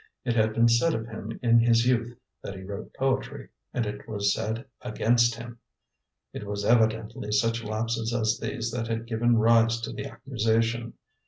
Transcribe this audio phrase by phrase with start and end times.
[0.25, 4.09] It had been said of him in his youth that he wrote poetry and it
[4.09, 5.59] was said against him.
[6.33, 10.95] It was evidently such lapses as these that had given rise to the accusation.